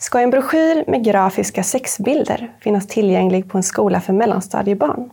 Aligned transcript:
Ska 0.00 0.20
en 0.20 0.30
broschyr 0.30 0.84
med 0.86 1.04
grafiska 1.04 1.62
sexbilder 1.62 2.52
finnas 2.60 2.86
tillgänglig 2.86 3.50
på 3.50 3.58
en 3.58 3.62
skola 3.62 4.00
för 4.00 4.12
mellanstadiebarn? 4.12 5.10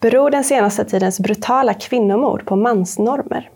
Beror 0.00 0.30
den 0.30 0.44
senaste 0.44 0.84
tidens 0.84 1.20
brutala 1.20 1.74
kvinnomord 1.74 2.46
på 2.46 2.56
mansnormer? 2.56 3.50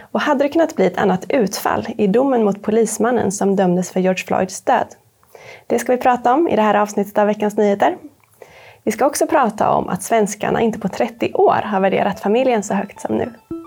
Och 0.00 0.20
hade 0.20 0.44
det 0.44 0.48
kunnat 0.48 0.76
bli 0.76 0.86
ett 0.86 0.98
annat 0.98 1.24
utfall 1.28 1.86
i 1.98 2.06
domen 2.06 2.44
mot 2.44 2.62
polismannen 2.62 3.32
som 3.32 3.56
dömdes 3.56 3.90
för 3.90 4.00
George 4.00 4.24
Floyds 4.26 4.60
död? 4.60 4.86
Det 5.66 5.78
ska 5.78 5.92
vi 5.92 5.98
prata 5.98 6.34
om 6.34 6.48
i 6.48 6.56
det 6.56 6.62
här 6.62 6.74
avsnittet 6.74 7.18
av 7.18 7.26
Veckans 7.26 7.56
Nyheter. 7.56 7.96
Vi 8.82 8.92
ska 8.92 9.06
också 9.06 9.26
prata 9.26 9.70
om 9.70 9.88
att 9.88 10.02
svenskarna 10.02 10.60
inte 10.60 10.78
på 10.78 10.88
30 10.88 11.32
år 11.34 11.62
har 11.64 11.80
värderat 11.80 12.20
familjen 12.20 12.62
så 12.62 12.74
högt 12.74 13.00
som 13.00 13.16
nu. 13.16 13.57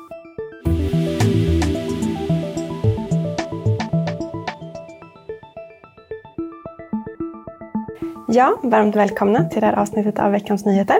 Ja, 8.33 8.57
varmt 8.63 8.95
välkomna 8.95 9.49
till 9.49 9.61
det 9.61 9.67
här 9.67 9.73
avsnittet 9.73 10.19
av 10.19 10.31
Veckans 10.31 10.65
Nyheter. 10.65 10.97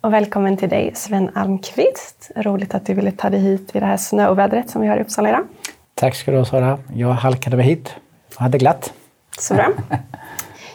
Och 0.00 0.12
välkommen 0.12 0.56
till 0.56 0.68
dig 0.68 0.90
Sven 0.94 1.30
Almqvist. 1.34 2.30
Roligt 2.36 2.74
att 2.74 2.86
du 2.86 2.94
ville 2.94 3.10
ta 3.10 3.30
dig 3.30 3.40
hit 3.40 3.76
i 3.76 3.80
det 3.80 3.86
här 3.86 3.96
snöovädret 3.96 4.70
som 4.70 4.82
vi 4.82 4.88
har 4.88 4.96
i 4.96 5.00
Uppsala 5.00 5.28
idag. 5.28 5.46
Tack 5.94 6.14
ska 6.14 6.30
du 6.30 6.36
ha 6.36 6.44
Sara. 6.44 6.78
Jag 6.94 7.08
halkade 7.08 7.56
mig 7.56 7.66
hit 7.66 7.94
och 8.34 8.40
hade 8.40 8.58
glatt. 8.58 8.92
Så 9.38 9.54
bra. 9.54 9.68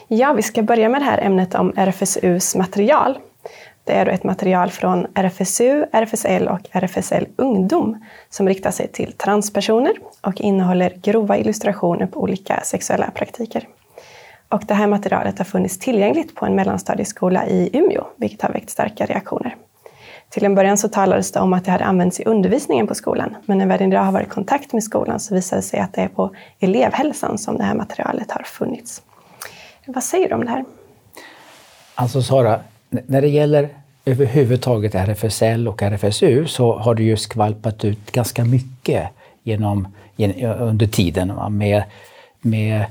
Ja, 0.08 0.32
vi 0.32 0.42
ska 0.42 0.62
börja 0.62 0.88
med 0.88 1.00
det 1.00 1.04
här 1.04 1.18
ämnet 1.18 1.54
om 1.54 1.72
RFSUs 1.76 2.56
material. 2.56 3.18
Det 3.84 3.92
är 3.92 4.04
då 4.04 4.10
ett 4.10 4.24
material 4.24 4.70
från 4.70 5.06
RFSU, 5.14 5.84
RFSL 5.92 6.48
och 6.48 6.60
RFSL 6.72 7.26
Ungdom 7.36 8.04
som 8.28 8.48
riktar 8.48 8.70
sig 8.70 8.88
till 8.88 9.12
transpersoner 9.12 9.92
och 10.20 10.40
innehåller 10.40 10.90
grova 11.02 11.38
illustrationer 11.38 12.06
på 12.06 12.20
olika 12.20 12.60
sexuella 12.64 13.10
praktiker. 13.10 13.66
Och 14.50 14.62
det 14.66 14.74
här 14.74 14.86
materialet 14.86 15.38
har 15.38 15.44
funnits 15.44 15.78
tillgängligt 15.78 16.34
på 16.34 16.46
en 16.46 16.54
mellanstadieskola 16.54 17.46
i 17.46 17.70
Umeå, 17.72 18.04
vilket 18.16 18.42
har 18.42 18.48
väckt 18.48 18.70
starka 18.70 19.06
reaktioner. 19.06 19.56
Till 20.28 20.44
en 20.44 20.54
början 20.54 20.78
så 20.78 20.88
talades 20.88 21.32
det 21.32 21.40
om 21.40 21.52
att 21.52 21.64
det 21.64 21.70
hade 21.70 21.84
använts 21.84 22.20
i 22.20 22.24
undervisningen 22.24 22.86
på 22.86 22.94
skolan, 22.94 23.36
men 23.46 23.58
när 23.58 23.78
vi 23.78 23.84
idag 23.84 24.02
har 24.02 24.12
varit 24.12 24.26
i 24.26 24.30
kontakt 24.30 24.72
med 24.72 24.82
skolan 24.82 25.20
så 25.20 25.34
visade 25.34 25.58
det 25.58 25.62
sig 25.62 25.80
att 25.80 25.92
det 25.92 26.00
är 26.00 26.08
på 26.08 26.34
elevhälsan 26.60 27.38
som 27.38 27.56
det 27.56 27.64
här 27.64 27.74
materialet 27.74 28.30
har 28.30 28.42
funnits. 28.42 29.02
Vad 29.86 30.04
säger 30.04 30.28
du 30.28 30.34
om 30.34 30.44
det 30.44 30.50
här? 30.50 30.64
Alltså 31.94 32.22
Sara, 32.22 32.60
när 32.88 33.20
det 33.20 33.28
gäller 33.28 33.68
överhuvudtaget 34.04 34.94
RFSL 34.94 35.68
och 35.68 35.82
RFSU 35.82 36.46
så 36.46 36.78
har 36.78 36.94
det 36.94 37.02
ju 37.02 37.16
skvalpat 37.16 37.84
ut 37.84 38.12
ganska 38.12 38.44
mycket 38.44 39.08
genom, 39.42 39.88
under 40.58 40.86
tiden 40.86 41.32
med, 41.50 41.82
med 42.40 42.84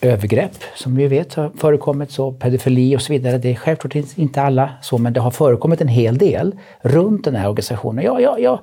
övergrepp 0.00 0.56
som 0.74 0.96
vi 0.96 1.06
vet 1.06 1.34
har 1.34 1.50
förekommit, 1.56 2.10
så 2.10 2.32
pedofili 2.32 2.96
och 2.96 3.02
så 3.02 3.12
vidare. 3.12 3.38
Det 3.38 3.50
är 3.50 3.54
självklart 3.54 3.94
inte 3.94 4.42
alla 4.42 4.70
så, 4.82 4.98
men 4.98 5.12
det 5.12 5.20
har 5.20 5.30
förekommit 5.30 5.80
en 5.80 5.88
hel 5.88 6.18
del 6.18 6.54
runt 6.80 7.24
den 7.24 7.36
här 7.36 7.48
organisationen. 7.48 8.04
Jag, 8.04 8.22
jag, 8.22 8.40
jag, 8.40 8.58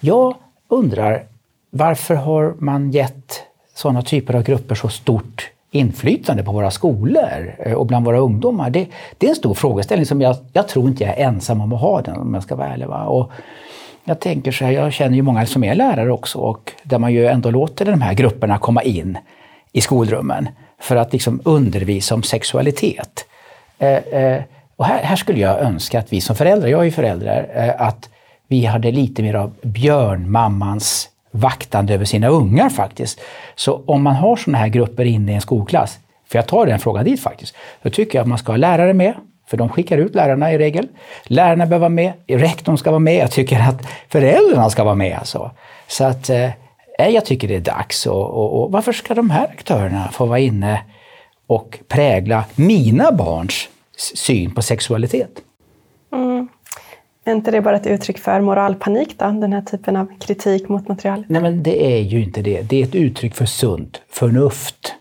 jag 0.00 0.34
undrar 0.68 1.22
varför 1.70 2.14
har 2.14 2.54
man 2.58 2.90
gett 2.90 3.42
sådana 3.74 4.02
typer 4.02 4.34
av 4.34 4.42
grupper 4.42 4.74
så 4.74 4.88
stort 4.88 5.50
inflytande 5.70 6.42
på 6.42 6.52
våra 6.52 6.70
skolor 6.70 7.56
eh, 7.58 7.72
och 7.72 7.86
bland 7.86 8.06
våra 8.06 8.18
ungdomar? 8.18 8.70
Det, 8.70 8.86
det 9.18 9.26
är 9.26 9.30
en 9.30 9.36
stor 9.36 9.54
frågeställning 9.54 10.06
som 10.06 10.20
jag, 10.20 10.36
jag 10.52 10.68
tror 10.68 10.88
inte 10.88 11.04
jag 11.04 11.18
är 11.18 11.26
ensam 11.26 11.60
om 11.60 11.72
att 11.72 11.80
ha 11.80 12.02
den 12.02 12.16
om 12.16 12.34
jag 12.34 12.42
ska 12.42 12.56
vara 12.56 12.68
ärlig. 12.68 12.86
Va? 12.86 13.04
Och 13.04 13.30
jag 14.04 14.20
tänker 14.20 14.52
så 14.52 14.64
här, 14.64 14.72
jag 14.72 14.92
känner 14.92 15.16
ju 15.16 15.22
många 15.22 15.46
som 15.46 15.64
är 15.64 15.74
lärare 15.74 16.12
också 16.12 16.38
och 16.38 16.72
där 16.82 16.98
man 16.98 17.12
ju 17.12 17.26
ändå 17.26 17.50
låter 17.50 17.84
de 17.84 18.00
här 18.00 18.14
grupperna 18.14 18.58
komma 18.58 18.82
in 18.82 19.18
i 19.72 19.80
skolrummen 19.80 20.48
för 20.80 20.96
att 20.96 21.12
liksom 21.12 21.40
undervisa 21.44 22.14
om 22.14 22.22
sexualitet. 22.22 23.24
Eh, 23.78 23.96
eh, 23.96 24.42
och 24.76 24.86
här, 24.86 25.02
här, 25.02 25.16
skulle 25.16 25.40
jag 25.40 25.60
önska 25.60 25.98
att 25.98 26.12
vi 26.12 26.20
som 26.20 26.36
föräldrar, 26.36 26.68
jag 26.68 26.80
är 26.80 26.84
ju 26.84 26.90
förälder, 26.90 27.48
eh, 27.54 27.86
att 27.86 28.08
vi 28.48 28.64
hade 28.64 28.90
lite 28.90 29.22
mer 29.22 29.34
av 29.34 29.52
björnmammans 29.62 31.08
vaktande 31.30 31.94
över 31.94 32.04
sina 32.04 32.28
ungar 32.28 32.68
faktiskt. 32.68 33.20
Så 33.54 33.82
om 33.86 34.02
man 34.02 34.14
har 34.14 34.36
sådana 34.36 34.58
här 34.58 34.68
grupper 34.68 35.04
inne 35.04 35.32
i 35.32 35.34
en 35.34 35.40
skolklass, 35.40 35.98
för 36.28 36.38
jag 36.38 36.46
tar 36.46 36.66
den 36.66 36.78
frågan 36.78 37.04
dit 37.04 37.20
faktiskt, 37.20 37.54
då 37.82 37.90
tycker 37.90 38.18
jag 38.18 38.22
att 38.22 38.28
man 38.28 38.38
ska 38.38 38.52
ha 38.52 38.56
lärare 38.56 38.94
med, 38.94 39.14
för 39.46 39.56
de 39.56 39.68
skickar 39.68 39.98
ut 39.98 40.14
lärarna 40.14 40.52
i 40.52 40.58
regel. 40.58 40.88
Lärarna 41.24 41.66
behöver 41.66 41.78
vara 41.78 41.88
med, 41.88 42.12
rektorn 42.26 42.78
ska 42.78 42.90
vara 42.90 42.98
med, 42.98 43.16
jag 43.16 43.30
tycker 43.30 43.60
att 43.60 43.86
föräldrarna 44.08 44.70
ska 44.70 44.84
vara 44.84 44.94
med. 44.94 45.18
Alltså. 45.18 45.50
Så 45.86 46.04
att 46.04 46.30
eh, 46.30 46.50
jag 46.98 47.24
tycker 47.24 47.48
det 47.48 47.56
är 47.56 47.60
dags. 47.60 48.06
Och, 48.06 48.30
och, 48.30 48.62
och, 48.62 48.72
varför 48.72 48.92
ska 48.92 49.14
de 49.14 49.30
här 49.30 49.44
aktörerna 49.44 50.08
få 50.12 50.26
vara 50.26 50.38
inne 50.38 50.82
och 51.46 51.78
prägla 51.88 52.44
mina 52.54 53.12
barns 53.12 53.68
syn 54.14 54.54
på 54.54 54.62
sexualitet? 54.62 55.30
Mm. 56.12 56.48
Är 57.24 57.32
inte 57.32 57.50
det 57.50 57.60
bara 57.60 57.76
ett 57.76 57.86
uttryck 57.86 58.18
för 58.18 58.40
moralpanik 58.40 59.18
då, 59.18 59.24
den 59.24 59.52
här 59.52 59.62
typen 59.62 59.96
av 59.96 60.18
kritik 60.20 60.68
mot 60.68 60.88
material? 60.88 61.24
Nej, 61.28 61.42
men 61.42 61.62
det 61.62 61.96
är 61.96 62.00
ju 62.00 62.22
inte 62.22 62.42
det. 62.42 62.62
Det 62.62 62.82
är 62.82 62.84
ett 62.84 62.94
uttryck 62.94 63.34
för 63.34 63.46
sunt 63.46 64.02
förnuft. 64.08 64.94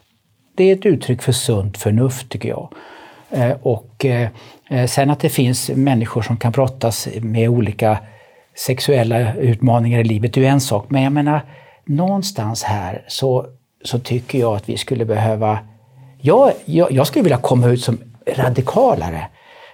Det 0.55 0.63
är 0.63 0.75
ett 0.75 0.85
uttryck 0.85 1.22
för 1.22 1.31
sunt 1.31 1.78
förnuft, 1.78 2.29
tycker 2.29 2.50
jag. 2.50 2.73
Eh, 3.29 3.51
och 3.61 4.05
eh, 4.05 4.29
sen 4.88 5.09
att 5.09 5.19
det 5.19 5.29
finns 5.29 5.69
människor 5.69 6.22
som 6.22 6.38
kan 6.38 6.51
brottas 6.51 7.07
med 7.22 7.50
olika 7.50 7.97
sexuella 8.55 9.35
utmaningar 9.35 10.00
i 10.00 10.03
livet, 10.03 10.34
det 10.34 10.45
är 10.45 10.50
en 10.50 10.61
sak. 10.61 10.85
Men 10.89 11.03
jag 11.03 11.13
menar, 11.13 11.41
någonstans 11.85 12.63
här 12.63 13.06
så, 13.07 13.46
så 13.84 14.00
tycker 14.00 14.40
jag 14.40 14.56
att 14.56 14.69
vi 14.69 14.78
skulle 14.78 15.06
behöva... 15.06 15.59
Jag, 16.22 16.53
jag, 16.66 16.91
jag 16.91 17.07
skulle 17.07 17.23
vilja 17.23 17.38
komma 17.38 17.68
ut 17.68 17.81
som 17.81 17.97
radikalare 18.28 19.28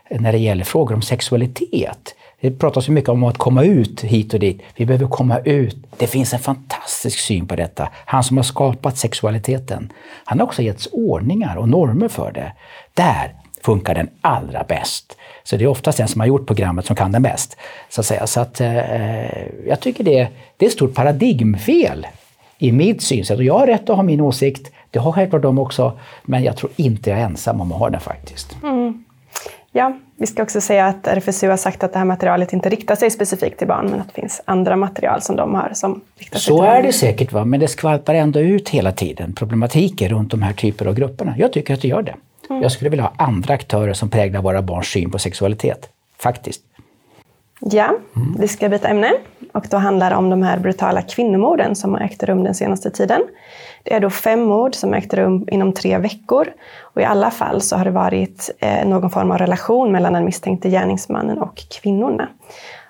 när 0.09 0.31
det 0.31 0.37
gäller 0.37 0.63
frågor 0.63 0.95
om 0.95 1.01
sexualitet. 1.01 2.15
Det 2.41 2.51
pratas 2.51 2.89
ju 2.89 2.93
mycket 2.93 3.09
om 3.09 3.23
att 3.23 3.37
komma 3.37 3.63
ut 3.63 4.01
hit 4.01 4.33
och 4.33 4.39
dit. 4.39 4.61
Vi 4.75 4.85
behöver 4.85 5.07
komma 5.07 5.39
ut. 5.39 5.77
Det 5.97 6.07
finns 6.07 6.33
en 6.33 6.39
fantastisk 6.39 7.19
syn 7.19 7.47
på 7.47 7.55
detta. 7.55 7.89
Han 8.05 8.23
som 8.23 8.37
har 8.37 8.43
skapat 8.43 8.97
sexualiteten. 8.97 9.91
Han 10.25 10.39
har 10.39 10.47
också 10.47 10.61
getts 10.61 10.87
ordningar 10.91 11.55
och 11.55 11.69
normer 11.69 12.07
för 12.07 12.31
det. 12.31 12.53
Där 12.93 13.40
funkar 13.63 13.95
den 13.95 14.09
allra 14.21 14.63
bäst. 14.67 15.17
Så 15.43 15.57
det 15.57 15.63
är 15.63 15.67
oftast 15.67 15.97
den 15.97 16.07
som 16.07 16.21
har 16.21 16.27
gjort 16.27 16.47
programmet 16.47 16.85
som 16.85 16.95
kan 16.95 17.11
den 17.11 17.21
bäst. 17.23 17.57
Så 17.89 18.01
att 18.01 18.05
säga. 18.07 18.27
Så 18.27 18.39
att, 18.39 18.61
eh, 18.61 19.67
jag 19.67 19.79
tycker 19.79 20.03
det, 20.03 20.27
det 20.57 20.65
är 20.65 20.67
ett 20.67 20.73
stort 20.73 20.93
paradigmfel 20.93 22.07
i 22.57 22.71
mitt 22.71 23.01
synsätt. 23.01 23.37
Och 23.37 23.43
jag 23.43 23.59
har 23.59 23.67
rätt 23.67 23.89
att 23.89 23.95
ha 23.95 24.03
min 24.03 24.21
åsikt, 24.21 24.71
det 24.91 24.99
har 24.99 25.11
självklart 25.11 25.41
de 25.41 25.59
också, 25.59 25.99
men 26.23 26.43
jag 26.43 26.57
tror 26.57 26.71
inte 26.75 27.09
jag 27.09 27.19
är 27.19 27.23
ensam 27.23 27.61
om 27.61 27.71
att 27.71 27.79
ha 27.79 27.89
den 27.89 28.01
faktiskt. 28.01 28.57
Mm. 28.63 29.03
Ja, 29.73 29.97
vi 30.17 30.27
ska 30.27 30.43
också 30.43 30.61
säga 30.61 30.85
att 30.85 31.07
RFSU 31.07 31.49
har 31.49 31.57
sagt 31.57 31.83
att 31.83 31.93
det 31.93 31.99
här 31.99 32.05
materialet 32.05 32.53
inte 32.53 32.69
riktar 32.69 32.95
sig 32.95 33.11
specifikt 33.11 33.57
till 33.57 33.67
barn, 33.67 33.87
men 33.91 34.01
att 34.01 34.07
det 34.15 34.21
finns 34.21 34.41
andra 34.45 34.75
material 34.75 35.21
som 35.21 35.35
de 35.35 35.55
har 35.55 35.71
som 35.73 36.01
riktar 36.17 36.39
sig 36.39 36.45
Så 36.45 36.57
till 36.57 36.65
är 36.65 36.73
barn. 36.75 36.85
det 36.85 36.93
säkert, 36.93 37.31
va? 37.31 37.45
men 37.45 37.59
det 37.59 37.67
skvalpar 37.67 38.13
ändå 38.13 38.39
ut 38.39 38.69
hela 38.69 38.91
tiden 38.91 39.33
problematiker 39.33 40.09
runt 40.09 40.31
de 40.31 40.41
här 40.41 40.53
typerna 40.53 40.89
av 40.89 40.95
grupperna. 40.95 41.33
Jag 41.37 41.53
tycker 41.53 41.73
att 41.73 41.81
det 41.81 41.87
gör 41.87 42.01
det. 42.01 42.15
Mm. 42.51 42.63
Jag 42.63 42.71
skulle 42.71 42.89
vilja 42.89 43.03
ha 43.03 43.13
andra 43.17 43.53
aktörer 43.53 43.93
som 43.93 44.09
präglar 44.09 44.41
våra 44.41 44.61
barns 44.61 44.87
syn 44.87 45.11
på 45.11 45.19
sexualitet. 45.19 45.89
Faktiskt. 46.17 46.61
Ja, 47.59 47.95
mm. 48.15 48.35
vi 48.39 48.47
ska 48.47 48.69
byta 48.69 48.87
ämne 48.87 49.13
och 49.53 49.65
då 49.69 49.77
handlar 49.77 50.09
det 50.09 50.15
om 50.15 50.29
de 50.29 50.43
här 50.43 50.59
brutala 50.59 51.01
kvinnomorden 51.01 51.75
som 51.75 51.93
har 51.93 52.01
ägt 52.01 52.23
rum 52.23 52.43
den 52.43 52.55
senaste 52.55 52.91
tiden. 52.91 53.21
Det 53.83 53.93
är 53.93 53.99
då 53.99 54.09
fem 54.09 54.43
mord 54.43 54.75
som 54.75 54.93
ägt 54.93 55.13
rum 55.13 55.47
inom 55.51 55.73
tre 55.73 55.97
veckor 55.97 56.47
och 56.79 57.01
i 57.01 57.05
alla 57.05 57.31
fall 57.31 57.61
så 57.61 57.75
har 57.75 57.85
det 57.85 57.91
varit 57.91 58.49
eh, 58.59 58.87
någon 58.87 59.09
form 59.09 59.31
av 59.31 59.37
relation 59.37 59.91
mellan 59.91 60.13
den 60.13 60.25
misstänkte 60.25 60.69
gärningsmannen 60.69 61.37
och 61.37 61.63
kvinnorna. 61.81 62.29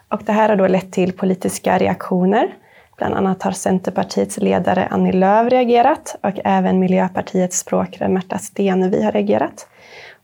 Och 0.08 0.22
det 0.26 0.32
här 0.32 0.50
har 0.50 0.56
då 0.56 0.68
lett 0.68 0.92
till 0.92 1.14
politiska 1.14 1.78
reaktioner. 1.78 2.54
Bland 3.02 3.16
annat 3.16 3.44
har 3.44 3.52
Centerpartiets 3.52 4.38
ledare 4.38 4.88
Annie 4.92 5.12
Lööf 5.12 5.52
reagerat 5.52 6.16
och 6.22 6.40
även 6.44 6.80
Miljöpartiets 6.80 7.60
språkrör 7.60 8.08
Märta 8.08 8.38
Stenevi 8.38 9.04
har 9.04 9.12
reagerat. 9.12 9.68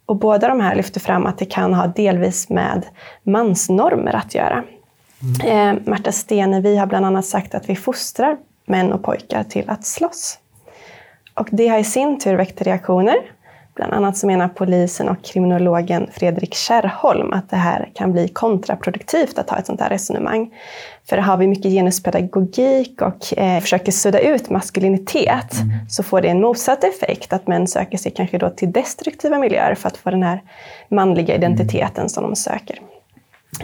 Och 0.06 0.16
båda 0.16 0.48
de 0.48 0.60
här 0.60 0.76
lyfter 0.76 1.00
fram 1.00 1.26
att 1.26 1.38
det 1.38 1.46
kan 1.46 1.74
ha 1.74 1.88
delvis 1.88 2.50
med 2.50 2.86
mansnormer 3.24 4.16
att 4.16 4.36
göra. 4.36 4.64
Mm. 5.44 5.78
Eh, 5.78 5.82
Märta 5.86 6.12
Stenevi 6.12 6.76
har 6.78 6.86
bland 6.86 7.06
annat 7.06 7.26
sagt 7.26 7.56
att 7.56 7.70
vi 7.70 7.76
fostrar 7.76 8.38
män 8.66 8.94
och 8.94 9.04
pojkar 9.04 9.44
till 9.44 9.70
att 9.70 9.86
slåss. 9.86 10.40
Och 11.34 11.48
det 11.52 11.68
har 11.68 11.80
i 11.80 11.84
sin 11.84 12.20
tur 12.20 12.36
väckt 12.36 12.62
reaktioner. 12.62 13.16
Bland 13.78 13.94
annat 13.94 14.18
så 14.18 14.28
menar 14.28 14.48
polisen 14.48 15.10
och 15.10 15.24
kriminologen 15.24 16.08
Fredrik 16.12 16.54
Kärrholm 16.54 17.34
att 17.34 17.50
det 17.50 17.56
här 17.56 17.90
kan 17.94 18.12
bli 18.12 18.28
kontraproduktivt 18.28 19.40
att 19.40 19.50
ha 19.50 19.58
ett 19.58 19.66
sånt 19.66 19.82
här 19.82 19.90
resonemang. 19.90 20.54
För 21.10 21.18
har 21.18 21.38
vi 21.38 21.48
mycket 21.48 21.72
genuspedagogik 21.72 23.02
och 23.02 23.40
eh, 23.40 23.62
försöker 23.62 23.92
sudda 23.92 24.20
ut 24.20 24.50
maskulinitet 24.50 25.54
mm. 25.54 25.90
så 25.90 26.04
får 26.04 26.22
det 26.22 26.28
en 26.28 26.42
motsatt 26.42 26.84
effekt, 26.84 27.34
att 27.34 27.48
män 27.48 27.68
söker 27.68 27.98
sig 27.98 28.12
kanske 28.12 28.38
då 28.38 28.50
till 28.50 28.72
destruktiva 28.72 29.40
miljöer 29.40 29.76
för 29.76 29.88
att 29.88 29.98
få 29.98 30.10
den 30.10 30.24
här 30.24 30.42
manliga 30.90 31.36
identiteten 31.36 31.98
mm. 31.98 32.10
som 32.10 32.24
de 32.24 32.36
söker. 32.36 32.80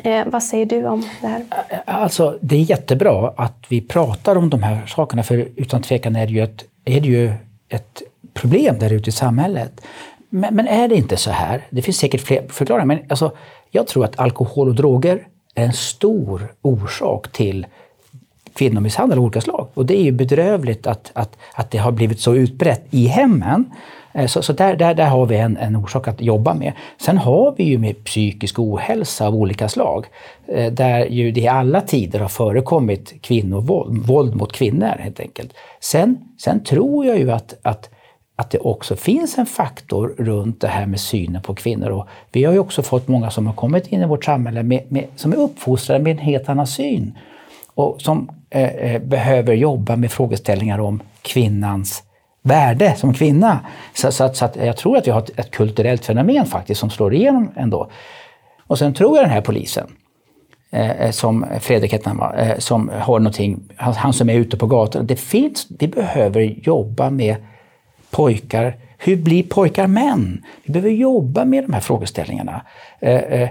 Eh, 0.03 0.25
vad 0.25 0.43
säger 0.43 0.65
du 0.65 0.85
om 0.85 1.03
det 1.21 1.27
här? 1.27 1.43
Alltså, 1.85 2.37
det 2.41 2.55
är 2.55 2.59
jättebra 2.59 3.33
att 3.37 3.65
vi 3.69 3.81
pratar 3.81 4.35
om 4.35 4.49
de 4.49 4.63
här 4.63 4.85
sakerna, 4.85 5.23
för 5.23 5.47
utan 5.55 5.81
tvekan 5.81 6.15
är 6.15 6.27
det 6.27 6.33
ju 6.33 6.43
ett, 6.43 6.63
är 6.85 7.01
det 7.01 7.07
ju 7.07 7.33
ett 7.69 8.01
problem 8.33 8.79
där 8.79 8.93
ute 8.93 9.09
i 9.09 9.13
samhället. 9.13 9.81
Men, 10.29 10.55
men, 10.55 10.67
är 10.67 10.87
det 10.87 10.95
inte 10.95 11.17
så 11.17 11.31
här? 11.31 11.61
Det 11.69 11.81
finns 11.81 11.97
säkert 11.97 12.21
fler 12.21 12.47
förklaringar, 12.49 12.85
men 12.85 12.99
alltså, 13.09 13.31
jag 13.71 13.87
tror 13.87 14.05
att 14.05 14.19
alkohol 14.19 14.69
och 14.69 14.75
droger 14.75 15.27
är 15.55 15.65
en 15.65 15.73
stor 15.73 16.53
orsak 16.61 17.31
till 17.31 17.65
kvinnomisshandel 18.53 19.17
av 19.17 19.23
olika 19.23 19.41
slag. 19.41 19.67
Och 19.73 19.85
det 19.85 19.97
är 19.97 20.03
ju 20.03 20.11
bedrövligt 20.11 20.87
att, 20.87 21.11
att, 21.13 21.37
att 21.53 21.71
det 21.71 21.77
har 21.77 21.91
blivit 21.91 22.19
så 22.19 22.35
utbrett 22.35 22.85
i 22.89 23.05
hemmen. 23.05 23.71
Eh, 24.13 24.27
så, 24.27 24.41
så 24.41 24.53
där, 24.53 24.75
där, 24.75 24.93
där 24.93 25.07
har 25.07 25.25
vi 25.25 25.37
en, 25.37 25.57
en 25.57 25.75
orsak 25.75 26.07
att 26.07 26.21
jobba 26.21 26.53
med. 26.53 26.73
Sen 27.01 27.17
har 27.17 27.53
vi 27.57 27.63
ju 27.63 27.77
med 27.77 28.03
psykisk 28.03 28.59
ohälsa 28.59 29.27
av 29.27 29.35
olika 29.35 29.69
slag. 29.69 30.05
Eh, 30.47 30.73
där 30.73 31.05
ju 31.05 31.31
det 31.31 31.41
i 31.41 31.47
alla 31.47 31.81
tider 31.81 32.19
har 32.19 32.29
förekommit 32.29 33.13
kvinnovåld, 33.21 34.07
våld 34.07 34.35
mot 34.35 34.53
kvinnor 34.53 34.95
helt 34.99 35.19
enkelt. 35.19 35.53
Sen, 35.79 36.17
sen 36.39 36.63
tror 36.63 37.05
jag 37.05 37.17
ju 37.19 37.31
att, 37.31 37.53
att 37.61 37.89
att 38.43 38.51
det 38.51 38.59
också 38.59 38.95
finns 38.95 39.37
en 39.37 39.45
faktor 39.45 40.15
runt 40.17 40.61
det 40.61 40.67
här 40.67 40.85
med 40.85 40.99
synen 40.99 41.41
på 41.41 41.55
kvinnor. 41.55 41.89
Och 41.89 42.07
vi 42.31 42.43
har 42.43 42.53
ju 42.53 42.59
också 42.59 42.83
fått 42.83 43.07
många 43.07 43.31
som 43.31 43.47
har 43.47 43.53
kommit 43.53 43.87
in 43.87 44.01
i 44.01 44.05
vårt 44.05 44.25
samhälle 44.25 44.63
med, 44.63 44.83
med, 44.89 45.05
som 45.15 45.31
är 45.33 45.37
uppfostrade 45.37 46.03
med 46.03 46.11
en 46.11 46.17
helt 46.17 46.49
annan 46.49 46.67
syn 46.67 47.17
och 47.75 48.01
som 48.01 48.29
eh, 48.49 48.75
eh 48.75 49.01
behöver 49.01 49.53
jobba 49.53 49.95
med 49.95 50.11
frågeställningar 50.11 50.79
om 50.79 51.01
kvinnans 51.21 52.03
värde 52.41 52.95
som 52.97 53.13
kvinna. 53.13 53.59
Så, 53.93 54.11
så, 54.11 54.23
att, 54.23 54.37
så 54.37 54.45
att 54.45 54.55
jag 54.55 54.77
tror 54.77 54.97
att 54.97 55.07
vi 55.07 55.11
har 55.11 55.19
ett, 55.19 55.39
ett, 55.39 55.51
kulturellt 55.51 56.05
fenomen 56.05 56.45
faktiskt 56.45 56.79
som 56.79 56.89
slår 56.89 57.13
igenom 57.13 57.51
ändå. 57.55 57.89
Och 58.67 58.79
sen 58.79 58.93
tror 58.93 59.17
jag 59.17 59.25
den 59.25 59.33
här 59.33 59.41
polisen, 59.41 59.87
eh, 60.71 61.01
eh 61.01 61.11
som 61.11 61.45
Fredrik 61.59 61.93
heter 61.93 62.39
eh, 62.39 62.57
som 62.57 62.91
har 62.99 63.19
någonting, 63.19 63.59
han, 63.75 63.93
han 63.93 64.13
som 64.13 64.29
är 64.29 64.33
ute 64.33 64.57
på 64.57 64.67
gatan. 64.67 65.07
Det 65.07 65.15
finns, 65.15 65.67
vi 65.79 65.87
behöver 65.87 66.41
jobba 66.41 67.09
med 67.09 67.35
pojkar. 68.13 68.75
Hur 68.97 69.15
blir 69.15 69.43
pojkar 69.43 69.87
män? 69.87 70.45
Vi 70.63 70.73
behöver 70.73 70.89
jobba 70.89 71.45
med 71.45 71.63
de 71.63 71.73
här 71.73 71.81
frågeställningarna. 71.81 72.61
Eh, 72.99 73.15
eh, 73.15 73.49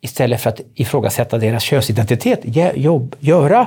istället 0.00 0.40
för 0.40 0.50
att 0.50 0.60
ifrågasätta 0.74 1.38
deras 1.38 1.62
könsidentitet. 1.62 2.40
Jobb, 2.74 3.16
göra 3.20 3.66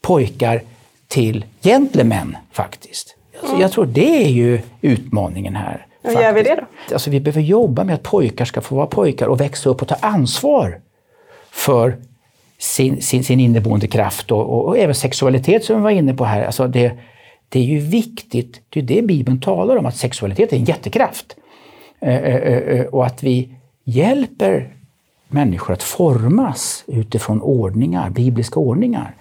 pojkar 0.00 0.62
till 1.08 1.44
gentlemän 1.62 2.36
faktiskt. 2.52 3.16
Alltså, 3.40 3.60
jag 3.60 3.72
tror 3.72 3.86
det 3.86 4.24
är 4.24 4.28
ju 4.28 4.60
utmaningen 4.80 5.56
här. 5.56 5.86
Hur 6.02 6.12
gör 6.12 6.32
vi 6.32 6.42
det 6.42 6.56
då? 6.56 6.94
Alltså, 6.94 7.10
vi 7.10 7.20
behöver 7.20 7.40
jobba 7.40 7.84
med 7.84 7.94
att 7.94 8.02
pojkar 8.02 8.44
ska 8.44 8.60
få 8.60 8.74
vara 8.74 8.86
pojkar 8.86 9.26
och 9.26 9.40
växa 9.40 9.70
upp 9.70 9.82
och 9.82 9.88
ta 9.88 9.96
ansvar 10.00 10.80
för 11.50 11.96
sin, 12.58 13.02
sin, 13.02 13.24
sin 13.24 13.40
inneboende 13.40 13.86
kraft 13.86 14.32
och, 14.32 14.40
och, 14.40 14.68
och, 14.68 14.78
även 14.78 14.94
sexualitet 14.94 15.64
som 15.64 15.76
vi 15.76 15.82
var 15.82 15.90
inne 15.90 16.14
på 16.14 16.24
här. 16.24 16.44
Alltså 16.44 16.68
det, 16.68 16.92
det 17.52 17.58
är 17.58 17.64
ju 17.64 17.78
viktigt, 17.78 18.60
det 18.68 18.80
är 18.80 18.84
det 18.84 19.02
Bibeln 19.02 19.40
talar 19.40 19.76
om, 19.76 19.86
att 19.86 19.96
sexualitet 19.96 20.52
är 20.52 20.56
en 20.56 20.64
jättekraft. 20.64 21.36
Eh, 22.00 22.16
eh, 22.16 22.56
eh, 22.58 22.86
och 22.86 23.06
att 23.06 23.22
vi 23.22 23.48
hjälper 23.84 24.68
människor 25.28 25.74
att 25.74 25.82
formas 25.82 26.84
utifrån 26.86 27.42
ordningar, 27.42 28.10
bibliska 28.10 28.60
ordningar. 28.60 29.14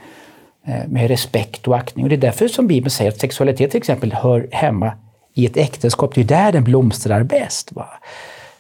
Med 0.88 1.08
respekt 1.08 1.68
och 1.68 1.78
aktning. 1.78 2.06
Och 2.06 2.10
det 2.10 2.16
är 2.16 2.18
därför 2.18 2.48
som 2.48 2.68
Bibeln 2.68 2.90
säger 2.90 3.12
att 3.12 3.20
sexualitet 3.20 3.72
till 3.72 3.78
exempel 3.78 4.14
hör 4.14 4.48
hemma 4.52 4.92
i 5.34 5.46
ett 5.46 5.58
äktenskap. 5.58 6.16
Det 6.16 6.22
är 6.22 6.26
där 6.26 6.52
den 6.52 6.64
blomstrar 6.64 7.24
bäst. 7.24 7.72
Va? 7.72 7.88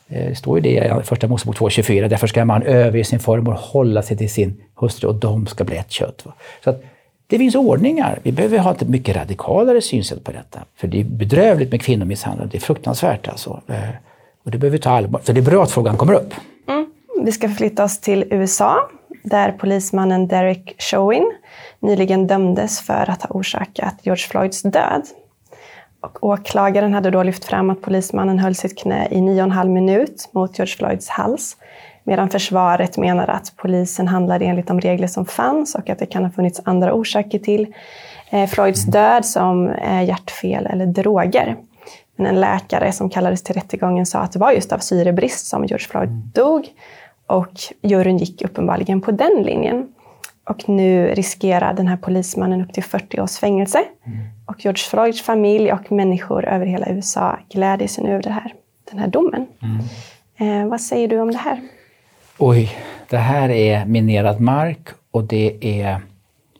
Det 0.07 0.37
står 0.37 0.57
ju 0.57 0.61
det 0.61 0.99
i 0.99 1.03
Första 1.03 1.27
Mosebok 1.27 1.57
2.24. 1.57 2.07
Därför 2.07 2.27
ska 2.27 2.45
man 2.45 2.63
överge 2.63 3.03
sin 3.03 3.19
farmor 3.19 3.53
och 3.53 3.59
hålla 3.59 4.01
sig 4.01 4.17
till 4.17 4.29
sin 4.29 4.61
hustru 4.75 5.07
och 5.07 5.15
de 5.15 5.47
ska 5.47 5.63
bli 5.63 5.77
ett 5.77 5.91
kött. 5.91 6.25
Va? 6.25 6.33
Så 6.63 6.69
att 6.69 6.83
det 7.31 7.37
finns 7.37 7.55
ordningar. 7.55 8.19
Vi 8.23 8.31
behöver 8.31 8.57
ha 8.57 8.71
ett 8.71 8.87
mycket 8.87 9.15
radikalare 9.15 9.81
synsätt 9.81 10.23
på 10.23 10.31
detta. 10.31 10.59
För 10.75 10.87
det 10.87 10.99
är 10.99 11.03
bedrövligt 11.03 11.71
med 11.71 11.81
kvinnomisshandel. 11.81 12.49
Det 12.49 12.57
är 12.57 12.59
fruktansvärt 12.59 13.27
alltså. 13.27 13.61
Eh, 13.67 13.75
och 14.43 14.51
det 14.51 14.57
behöver 14.57 14.77
vi 14.77 14.81
ta 14.81 14.89
allvar. 14.89 15.21
Så 15.23 15.31
det 15.31 15.39
är 15.39 15.41
bra 15.41 15.63
att 15.63 15.71
frågan 15.71 15.97
kommer 15.97 16.13
upp. 16.13 16.33
Mm. 16.67 16.91
Vi 17.23 17.31
ska 17.31 17.47
förflytta 17.47 17.83
oss 17.83 17.99
till 17.99 18.25
USA 18.29 18.89
där 19.23 19.51
polismannen 19.51 20.27
Derek 20.27 20.75
Chauvin 20.77 21.31
nyligen 21.79 22.27
dömdes 22.27 22.81
för 22.81 23.09
att 23.09 23.21
ha 23.21 23.29
orsakat 23.29 23.95
George 24.03 24.27
Floyds 24.27 24.61
död. 24.61 25.03
Och 26.01 26.23
åklagaren 26.23 26.93
hade 26.93 27.09
då 27.09 27.23
lyft 27.23 27.45
fram 27.45 27.69
att 27.69 27.81
polismannen 27.81 28.39
höll 28.39 28.55
sitt 28.55 28.77
knä 28.77 29.07
i 29.11 29.21
nio 29.21 29.41
och 29.41 29.45
en 29.45 29.51
halv 29.51 29.71
minut 29.71 30.29
mot 30.31 30.59
George 30.59 30.75
Floyds 30.75 31.09
hals 31.09 31.57
Medan 32.03 32.29
försvaret 32.29 32.97
menar 32.97 33.27
att 33.27 33.53
polisen 33.55 34.07
handlade 34.07 34.45
enligt 34.45 34.67
de 34.67 34.81
regler 34.81 35.07
som 35.07 35.25
fanns 35.25 35.75
och 35.75 35.89
att 35.89 35.99
det 35.99 36.05
kan 36.05 36.23
ha 36.23 36.31
funnits 36.31 36.61
andra 36.63 36.93
orsaker 36.93 37.39
till 37.39 37.73
eh, 38.29 38.49
Floyds 38.49 38.85
död 38.85 39.25
som 39.25 39.69
eh, 39.69 40.03
hjärtfel 40.03 40.65
eller 40.65 40.85
droger. 40.85 41.55
Men 42.15 42.27
en 42.27 42.41
läkare 42.41 42.91
som 42.91 43.09
kallades 43.09 43.43
till 43.43 43.55
rättegången 43.55 44.05
sa 44.05 44.19
att 44.19 44.31
det 44.31 44.39
var 44.39 44.51
just 44.51 44.71
av 44.71 44.77
syrebrist 44.77 45.45
som 45.45 45.65
George 45.65 45.87
Floyd 45.87 46.09
mm. 46.09 46.31
dog. 46.33 46.67
Och 47.27 47.53
juryn 47.81 48.17
gick 48.17 48.41
uppenbarligen 48.41 49.01
på 49.01 49.11
den 49.11 49.43
linjen. 49.43 49.87
Och 50.49 50.69
nu 50.69 51.07
riskerar 51.07 51.73
den 51.73 51.87
här 51.87 51.97
polismannen 51.97 52.61
upp 52.61 52.73
till 52.73 52.83
40 52.83 53.21
års 53.21 53.37
fängelse. 53.37 53.83
Mm. 54.05 54.19
Och 54.45 54.65
George 54.65 54.83
Floyds 54.83 55.21
familj 55.21 55.73
och 55.73 55.91
människor 55.91 56.45
över 56.45 56.65
hela 56.65 56.89
USA 56.89 57.39
gläder 57.49 57.87
sig 57.87 58.03
nu 58.03 58.09
över 58.09 58.23
det 58.23 58.29
här, 58.29 58.53
den 58.91 58.99
här 58.99 59.07
domen. 59.07 59.47
Mm. 59.61 60.63
Eh, 60.63 60.69
vad 60.69 60.81
säger 60.81 61.07
du 61.07 61.19
om 61.19 61.31
det 61.31 61.37
här? 61.37 61.61
Oj, 62.37 62.77
det 63.09 63.17
här 63.17 63.49
är 63.49 63.85
minerad 63.85 64.39
mark 64.39 64.87
och 65.11 65.23
det 65.23 65.57
är, 65.81 66.01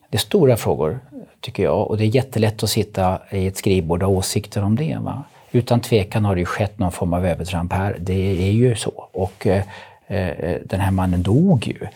det 0.09 0.17
är 0.17 0.19
stora 0.19 0.57
frågor 0.57 0.99
tycker 1.39 1.63
jag. 1.63 1.87
Och 1.87 1.97
det 1.97 2.03
är 2.03 2.15
jättelätt 2.15 2.63
att 2.63 2.69
sitta 2.69 3.19
i 3.31 3.47
ett 3.47 3.57
skrivbord 3.57 4.03
och 4.03 4.09
ha 4.09 4.17
åsikter 4.17 4.63
om 4.63 4.75
det. 4.75 4.97
Va? 5.01 5.23
Utan 5.51 5.79
tvekan 5.79 6.25
har 6.25 6.35
det 6.35 6.39
ju 6.39 6.45
skett 6.45 6.79
någon 6.79 6.91
form 6.91 7.13
av 7.13 7.25
övertramp 7.25 7.73
här. 7.73 7.97
Det 7.99 8.47
är 8.47 8.51
ju 8.51 8.75
så. 8.75 9.07
Och 9.11 9.47
eh, 9.47 9.63
eh 10.07 10.57
den 10.65 10.79
här 10.79 10.91
mannen 10.91 11.23
dog 11.23 11.67
ju. 11.67 11.87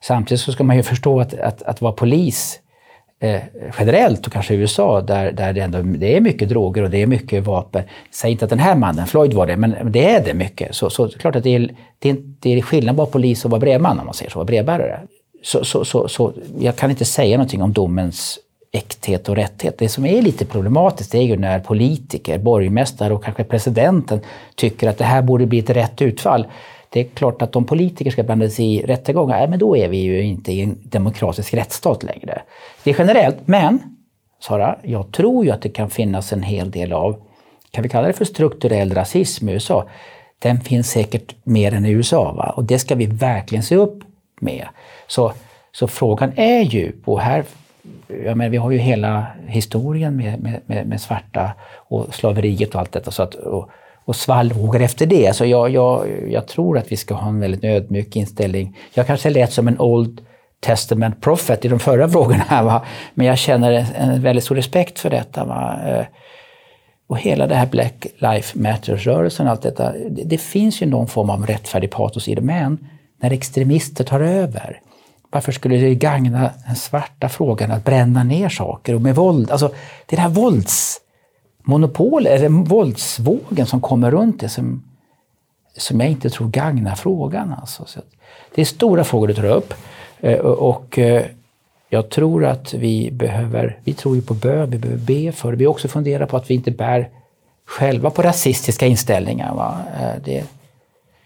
Samtidigt 0.00 0.40
så 0.40 0.52
ska 0.52 0.64
man 0.64 0.76
ju 0.76 0.82
förstå 0.82 1.20
att, 1.20 1.34
att, 1.34 1.62
att 1.62 1.80
vara 1.80 1.92
polis 1.92 2.60
eh, 3.20 3.40
generellt 3.78 4.26
och 4.26 4.32
kanske 4.32 4.54
i 4.54 4.56
USA 4.56 5.00
där, 5.00 5.32
där 5.32 5.52
det, 5.52 5.60
ändå, 5.60 5.82
det 5.82 6.16
är 6.16 6.20
mycket 6.20 6.48
droger 6.48 6.82
och 6.82 6.90
det 6.90 7.02
är 7.02 7.06
mycket 7.06 7.44
vapen. 7.44 7.82
Säg 8.10 8.30
inte 8.30 8.44
att 8.44 8.50
den 8.50 8.58
här 8.58 8.76
mannen, 8.76 9.06
Floyd 9.06 9.34
var 9.34 9.46
det, 9.46 9.56
men 9.56 9.76
det 9.84 10.10
är 10.10 10.24
det 10.24 10.34
mycket. 10.34 10.74
Så, 10.74 10.90
så 10.90 11.08
klart 11.08 11.36
att 11.36 11.42
det 11.42 11.54
är, 11.54 11.70
det 11.98 12.10
är, 12.10 12.16
det 12.40 12.50
är 12.50 12.62
skillnad 12.62 12.92
att 12.92 12.96
vara 12.96 13.06
polis 13.06 13.44
och 13.44 13.50
vara 13.50 13.60
brevman 13.60 13.98
om 13.98 14.04
man 14.04 14.14
säger 14.14 14.30
så, 14.30 14.38
vara 14.38 14.46
brevbärare. 14.46 15.00
Så, 15.42 15.64
så, 15.64 15.84
så, 15.84 16.08
så 16.08 16.32
jag 16.58 16.76
kan 16.76 16.90
inte 16.90 17.04
säga 17.04 17.36
någonting 17.36 17.62
om 17.62 17.72
domens 17.72 18.38
äkthet 18.74 19.28
och 19.28 19.36
rätthet. 19.36 19.78
Det 19.78 19.88
som 19.88 20.06
är 20.06 20.22
lite 20.22 20.44
problematiskt 20.44 21.12
det 21.12 21.18
är 21.18 21.22
ju 21.22 21.36
när 21.36 21.60
politiker, 21.60 22.38
borgmästare 22.38 23.14
och 23.14 23.24
kanske 23.24 23.44
presidenten 23.44 24.20
tycker 24.54 24.88
att 24.88 24.98
det 24.98 25.04
här 25.04 25.22
borde 25.22 25.46
bli 25.46 25.58
ett 25.58 25.70
rätt 25.70 26.02
utfall. 26.02 26.46
Det 26.94 27.00
är 27.00 27.04
klart 27.04 27.42
att 27.42 27.56
om 27.56 27.64
politiker 27.64 28.10
ska 28.10 28.22
blanda 28.22 28.48
sig 28.48 28.74
i 28.74 28.82
rättegångar, 28.82 29.48
men 29.48 29.58
då 29.58 29.76
är 29.76 29.88
vi 29.88 29.96
ju 29.96 30.22
inte 30.22 30.52
i 30.52 30.60
en 30.60 30.78
demokratisk 30.82 31.54
rättsstat 31.54 32.02
längre. 32.02 32.42
Det 32.84 32.90
är 32.90 32.96
generellt, 32.98 33.36
men 33.44 33.78
Sara, 34.40 34.78
jag 34.82 35.12
tror 35.12 35.44
ju 35.44 35.50
att 35.50 35.62
det 35.62 35.68
kan 35.68 35.90
finnas 35.90 36.32
en 36.32 36.42
hel 36.42 36.70
del 36.70 36.92
av, 36.92 37.16
kan 37.70 37.82
vi 37.82 37.88
kalla 37.88 38.06
det 38.06 38.12
för 38.12 38.24
strukturell 38.24 38.94
rasism 38.94 39.48
i 39.48 39.52
USA? 39.52 39.88
Den 40.38 40.60
finns 40.60 40.90
säkert 40.90 41.34
mer 41.44 41.74
än 41.74 41.86
i 41.86 41.90
USA 41.90 42.32
va? 42.32 42.54
och 42.56 42.64
det 42.64 42.78
ska 42.78 42.94
vi 42.94 43.06
verkligen 43.06 43.62
se 43.62 43.76
upp 43.76 43.98
med. 44.40 44.66
Så, 45.06 45.32
så 45.72 45.88
frågan 45.88 46.32
är 46.36 46.62
ju, 46.62 46.92
och 47.04 47.20
här, 47.20 47.44
jag 48.24 48.36
menar, 48.36 48.50
vi 48.50 48.56
har 48.56 48.70
ju 48.70 48.78
hela 48.78 49.26
historien 49.46 50.16
med, 50.16 50.42
med, 50.42 50.60
med, 50.66 50.86
med 50.86 51.00
svarta 51.00 51.52
och 51.74 52.14
slaveriet 52.14 52.74
och 52.74 52.80
allt 52.80 52.92
detta. 52.92 53.10
Så 53.10 53.22
att, 53.22 53.34
och, 53.34 53.70
och 54.04 54.16
svallvågor 54.16 54.82
efter 54.82 55.06
det. 55.06 55.36
Så 55.36 55.44
jag, 55.44 55.70
jag, 55.70 56.06
jag 56.28 56.46
tror 56.46 56.78
att 56.78 56.92
vi 56.92 56.96
ska 56.96 57.14
ha 57.14 57.28
en 57.28 57.40
väldigt 57.40 57.64
ödmjuk 57.64 58.16
inställning. 58.16 58.76
Jag 58.94 59.06
kanske 59.06 59.30
lät 59.30 59.52
som 59.52 59.68
en 59.68 59.80
Old 59.80 60.20
Testament 60.60 61.20
prophet 61.20 61.64
i 61.64 61.68
de 61.68 61.78
förra 61.78 62.08
frågorna, 62.10 62.62
va? 62.62 62.84
men 63.14 63.26
jag 63.26 63.38
känner 63.38 63.86
en, 63.96 64.22
väldigt 64.22 64.44
stor 64.44 64.54
respekt 64.54 64.98
för 64.98 65.10
detta. 65.10 65.44
Va? 65.44 65.78
Eh, 65.86 66.04
och 67.06 67.18
hela 67.18 67.46
det 67.46 67.54
här 67.54 67.66
Black 67.66 68.06
Life 68.18 68.58
Matters-rörelsen, 68.58 69.48
allt 69.48 69.62
detta, 69.62 69.92
det, 69.92 70.24
det, 70.24 70.38
finns 70.38 70.82
ju 70.82 70.86
någon 70.86 71.08
form 71.08 71.30
av 71.30 71.46
rättfärdig 71.46 71.90
patos 71.90 72.28
i 72.28 72.34
det, 72.34 72.40
men 72.40 72.86
när 73.20 73.30
extremister 73.30 74.04
tar 74.04 74.20
över, 74.20 74.80
varför 75.30 75.52
skulle 75.52 75.76
det 75.76 75.94
gagna 75.94 76.50
den 76.66 76.76
svarta 76.76 77.28
frågan 77.28 77.70
att 77.70 77.84
bränna 77.84 78.24
ner 78.24 78.48
saker 78.48 78.94
och 78.94 79.02
med 79.02 79.14
våld? 79.14 79.50
Alltså, 79.50 79.68
det 80.06 80.14
är 80.14 80.16
det 80.16 80.22
här 80.22 80.28
vålds 80.28 81.00
monopol, 81.64 82.26
eller 82.26 82.48
våldsvågen 82.48 83.66
som 83.66 83.80
kommer 83.80 84.10
runt 84.10 84.40
det 84.40 84.48
som, 84.48 84.82
som 85.76 86.00
jag 86.00 86.10
inte 86.10 86.30
tror 86.30 86.48
gagnar 86.48 86.94
frågan. 86.94 87.54
Alltså. 87.60 87.84
Så 87.86 88.00
det 88.54 88.60
är 88.60 88.64
stora 88.64 89.04
frågor 89.04 89.28
du 89.28 89.34
tar 89.34 89.44
upp. 89.44 89.74
Eh, 90.20 90.38
och 90.38 90.98
eh, 90.98 91.24
jag 91.88 92.10
tror 92.10 92.44
att 92.44 92.74
vi 92.74 93.10
behöver, 93.10 93.78
vi 93.84 93.92
tror 93.92 94.16
ju 94.16 94.22
på 94.22 94.34
bön, 94.34 94.70
vi 94.70 94.78
behöver 94.78 95.00
be 95.00 95.32
för 95.32 95.50
det. 95.50 95.56
Vi 95.56 95.66
också 95.66 95.88
funderar 95.88 96.26
på 96.26 96.36
att 96.36 96.50
vi 96.50 96.54
inte 96.54 96.70
bär 96.70 97.08
själva 97.66 98.10
på 98.10 98.22
rasistiska 98.22 98.86
inställningar. 98.86 99.54
Va? 99.54 99.78
Eh, 100.00 100.22
det, 100.24 100.44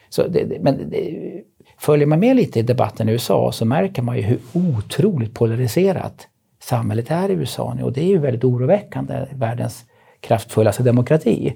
så 0.08 0.26
det, 0.28 0.60
men 0.60 0.90
det, 0.90 1.42
följer 1.78 2.06
man 2.06 2.20
med 2.20 2.36
lite 2.36 2.58
i 2.58 2.62
debatten 2.62 3.08
i 3.08 3.12
USA 3.12 3.52
så 3.52 3.64
märker 3.64 4.02
man 4.02 4.16
ju 4.16 4.22
hur 4.22 4.38
otroligt 4.52 5.34
polariserat 5.34 6.28
samhället 6.62 7.10
är 7.10 7.28
i 7.28 7.32
USA 7.32 7.74
nu 7.74 7.82
och 7.82 7.92
det 7.92 8.00
är 8.00 8.08
ju 8.08 8.18
väldigt 8.18 8.44
oroväckande, 8.44 9.26
världens 9.32 9.84
kraftfullaste 10.20 10.82
demokrati. 10.82 11.54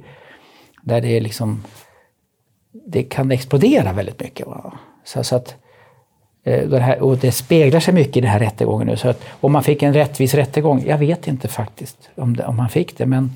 Där 0.83 1.01
det 1.01 1.21
liksom 1.21 1.63
det 2.73 3.03
kan 3.03 3.31
explodera 3.31 3.93
väldigt 3.93 4.21
mycket. 4.21 4.47
Va? 4.47 4.73
Så, 5.05 5.25
så 5.25 5.37
att, 5.37 5.55
eh, 6.45 6.69
det 6.69 6.79
här, 6.79 7.03
och 7.03 7.17
det 7.17 7.33
speglar 7.33 7.81
sig 7.81 7.95
mycket 7.95 8.17
i 8.17 8.21
den 8.21 8.31
här 8.31 8.39
rättegången 8.39 8.87
nu. 8.87 8.97
Så 8.97 9.09
att, 9.09 9.25
om 9.41 9.53
man 9.53 9.63
fick 9.63 9.83
en 9.83 9.95
rättvis 9.95 10.35
rättegång, 10.35 10.85
jag 10.87 10.99
vet 10.99 11.27
inte 11.27 11.49
faktiskt 11.49 12.11
om, 12.17 12.37
det, 12.37 12.45
om 12.45 12.57
man 12.57 12.69
fick 12.69 12.99
det. 12.99 13.07
Men... 13.07 13.31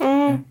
Mm. 0.00 0.44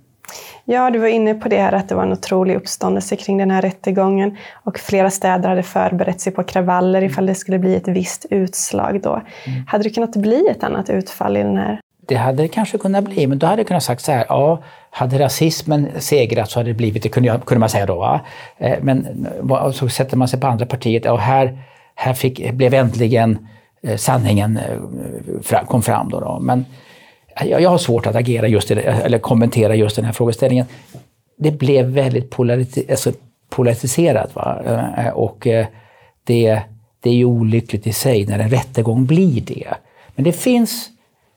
Ja, 0.65 0.89
du 0.89 0.99
var 0.99 1.07
inne 1.07 1.33
på 1.33 1.49
det 1.49 1.61
här 1.61 1.71
att 1.71 1.89
det 1.89 1.95
var 1.95 2.03
en 2.03 2.11
otrolig 2.11 2.55
uppståndelse 2.55 3.15
kring 3.15 3.37
den 3.37 3.51
här 3.51 3.61
rättegången 3.61 4.37
och 4.63 4.79
flera 4.79 5.09
städer 5.09 5.49
hade 5.49 5.63
förberett 5.63 6.21
sig 6.21 6.33
på 6.33 6.43
kravaller 6.43 7.03
ifall 7.03 7.25
det 7.25 7.35
skulle 7.35 7.59
bli 7.59 7.75
ett 7.75 7.87
visst 7.87 8.25
utslag 8.29 9.01
då. 9.01 9.21
Mm. 9.45 9.63
Hade 9.67 9.83
det 9.83 9.89
kunnat 9.89 10.15
bli 10.15 10.47
ett 10.51 10.63
annat 10.63 10.89
utfall 10.89 11.37
i 11.37 11.43
den 11.43 11.57
här 11.57 11.79
det 12.09 12.15
hade 12.15 12.43
det 12.43 12.47
kanske 12.47 12.77
kunnat 12.77 13.03
bli, 13.03 13.27
men 13.27 13.39
då 13.39 13.47
hade 13.47 13.59
jag 13.59 13.67
kunnat 13.67 13.83
sagt 13.83 14.01
så 14.01 14.11
här, 14.11 14.25
ja, 14.29 14.63
hade 14.89 15.19
rasismen 15.19 15.87
segrat 15.97 16.51
så 16.51 16.59
hade 16.59 16.69
det 16.69 16.73
blivit, 16.73 17.03
det 17.03 17.09
kunde, 17.09 17.27
jag, 17.29 17.45
kunde 17.45 17.59
man 17.59 17.69
säga 17.69 17.85
då. 17.85 17.95
Va? 17.95 18.21
Eh, 18.57 18.77
men 18.81 19.27
så 19.73 19.89
sätter 19.89 20.17
man 20.17 20.27
sig 20.27 20.39
på 20.39 20.47
andra 20.47 20.65
partiet, 20.65 21.05
och 21.05 21.19
här, 21.19 21.57
här 21.95 22.13
fick, 22.13 22.51
blev 22.51 22.73
äntligen 22.73 23.47
eh, 23.83 23.97
sanningen 23.97 24.59
eh, 25.51 25.65
kom 25.65 25.81
fram. 25.81 26.09
Då, 26.09 26.19
då. 26.19 26.39
Men 26.39 26.65
jag 27.45 27.69
har 27.69 27.77
svårt 27.77 28.07
att 28.07 28.15
agera 28.15 28.47
just 28.47 28.67
det, 28.67 28.81
eller 28.81 29.19
kommentera 29.19 29.75
just 29.75 29.95
den 29.95 30.05
här 30.05 30.13
frågeställningen. 30.13 30.65
Det 31.37 31.51
blev 31.51 31.85
väldigt 31.85 32.29
polariserat, 32.29 32.89
alltså, 32.89 33.11
polariserat 33.49 34.35
va? 34.35 34.61
och 35.13 35.47
det, 36.23 36.59
det 36.99 37.09
är 37.09 37.13
ju 37.13 37.25
olyckligt 37.25 37.87
i 37.87 37.93
sig 37.93 38.25
när 38.25 38.39
en 38.39 38.49
rättegång 38.49 39.05
blir 39.05 39.41
det. 39.41 39.67
Men 40.15 40.23
det 40.23 40.31
finns 40.31 40.89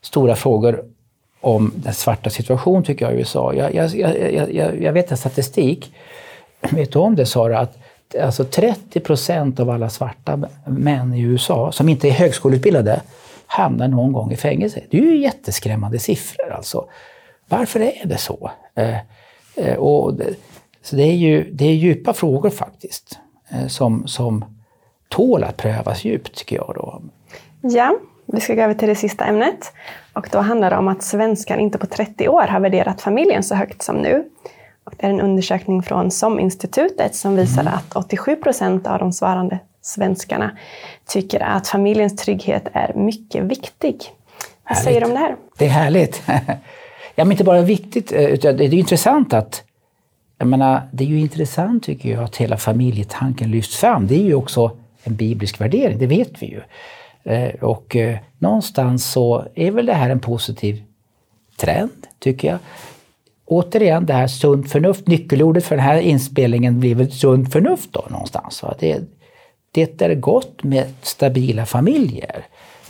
stora 0.02 0.36
frågor 0.36 0.84
om 1.40 1.72
den 1.76 1.94
svarta 1.94 2.30
situation 2.30 2.84
tycker 2.84 3.04
jag 3.04 3.14
i 3.14 3.18
USA. 3.18 3.54
Jag, 3.54 3.74
jag, 3.74 3.94
jag, 4.54 4.82
jag 4.82 4.92
vet 4.92 5.10
en 5.10 5.16
statistik, 5.16 5.94
vet 6.60 6.92
du 6.92 6.98
om 6.98 7.16
det 7.16 7.26
Sara, 7.26 7.58
att 7.58 7.78
alltså 8.22 8.44
30 8.44 9.00
procent 9.00 9.60
av 9.60 9.70
alla 9.70 9.90
svarta 9.90 10.48
män 10.66 11.14
i 11.14 11.20
USA 11.20 11.72
som 11.72 11.88
inte 11.88 12.08
är 12.08 12.12
högskoleutbildade 12.12 13.00
hamnar 13.46 13.88
någon 13.88 14.12
gång 14.12 14.32
i 14.32 14.36
fängelse. 14.36 14.82
Det 14.90 14.98
är 14.98 15.02
ju 15.02 15.16
jätteskrämmande 15.16 15.98
siffror 15.98 16.52
alltså. 16.52 16.88
Varför 17.48 17.80
är 17.80 18.02
det 18.04 18.18
så? 18.18 18.50
Eh, 18.74 18.96
eh, 19.56 19.76
och 19.76 20.14
det, 20.14 20.34
så 20.82 20.96
det 20.96 21.02
är 21.02 21.14
ju 21.14 21.50
det 21.52 21.64
är 21.64 21.74
djupa 21.74 22.12
frågor 22.12 22.50
faktiskt 22.50 23.18
eh, 23.50 23.66
som, 23.66 24.06
som 24.06 24.44
tål 25.08 25.44
att 25.44 25.56
prövas 25.56 26.04
djupt 26.04 26.36
tycker 26.36 26.56
jag. 26.56 26.72
Då. 26.74 27.02
Ja, 27.60 27.98
vi 28.26 28.40
ska 28.40 28.54
gå 28.54 28.62
över 28.62 28.74
till 28.74 28.88
det 28.88 28.94
sista 28.94 29.24
ämnet. 29.24 29.72
Och 30.12 30.28
då 30.32 30.38
handlar 30.38 30.70
det 30.70 30.76
om 30.76 30.88
att 30.88 31.02
svenskar 31.02 31.58
inte 31.58 31.78
på 31.78 31.86
30 31.86 32.28
år 32.28 32.42
har 32.42 32.60
värderat 32.60 33.00
familjen 33.00 33.42
så 33.42 33.54
högt 33.54 33.82
som 33.82 33.96
nu. 33.96 34.24
Och 34.84 34.94
det 34.96 35.06
är 35.06 35.10
en 35.10 35.20
undersökning 35.20 35.82
från 35.82 36.10
SOM-institutet 36.10 37.14
som 37.14 37.36
visar 37.36 37.60
mm. 37.60 37.74
att 37.74 37.96
87 37.96 38.36
procent 38.36 38.86
av 38.86 38.98
de 38.98 39.12
svarande 39.12 39.58
svenskarna 39.82 40.50
tycker 41.06 41.40
att 41.40 41.68
familjens 41.68 42.16
trygghet 42.16 42.68
är 42.72 42.94
mycket 42.94 43.44
viktig. 43.44 44.00
Vad 44.68 44.78
säger 44.78 45.00
du 45.00 45.06
om 45.06 45.12
det 45.12 45.18
här? 45.18 45.36
Det 45.58 45.64
är 45.64 45.70
härligt. 45.70 46.22
ja, 47.14 47.24
men 47.24 47.32
inte 47.32 47.44
bara 47.44 47.60
viktigt, 47.60 48.12
eh, 48.12 48.24
utan 48.24 48.56
det 48.56 48.64
är 48.64 48.74
intressant 48.74 49.32
att 49.32 49.62
jag 50.38 50.48
menar, 50.48 50.82
det 50.92 51.04
är 51.04 51.08
ju 51.08 51.20
intressant 51.20 51.84
tycker 51.84 52.08
jag 52.08 52.24
att 52.24 52.36
hela 52.36 52.56
familjetanken 52.56 53.50
lyfts 53.50 53.76
fram. 53.76 54.06
Det 54.06 54.14
är 54.14 54.24
ju 54.24 54.34
också 54.34 54.76
en 55.04 55.14
biblisk 55.14 55.60
värdering, 55.60 55.98
det 55.98 56.06
vet 56.06 56.42
vi 56.42 56.46
ju. 56.46 56.60
Eh, 57.24 57.54
och 57.60 57.96
eh, 57.96 58.18
någonstans 58.38 59.12
så 59.12 59.44
är 59.54 59.70
väl 59.70 59.86
det 59.86 59.94
här 59.94 60.10
en 60.10 60.20
positiv 60.20 60.82
trend, 61.56 62.06
tycker 62.18 62.48
jag. 62.48 62.58
Återigen, 63.44 64.06
det 64.06 64.12
här 64.12 64.26
sunt 64.26 64.70
förnuft, 64.70 65.06
nyckelordet 65.06 65.64
för 65.64 65.76
den 65.76 65.84
här 65.84 66.00
inspelningen 66.00 66.80
blir 66.80 66.94
väl 66.94 67.12
sunt 67.12 67.52
förnuft 67.52 67.92
då 67.92 68.04
någonstans. 68.10 68.62
Va? 68.62 68.74
Det, 68.78 69.00
det 69.72 70.02
är 70.02 70.14
gott 70.14 70.62
med 70.62 70.86
stabila 71.02 71.66
familjer. 71.66 72.46